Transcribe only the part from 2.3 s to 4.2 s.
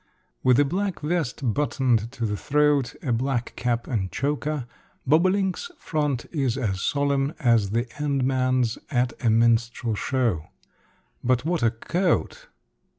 throat, a black cap and